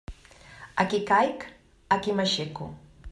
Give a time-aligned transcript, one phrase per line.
[0.83, 1.45] Aquí caic,
[1.97, 2.73] aquí m'aixeco.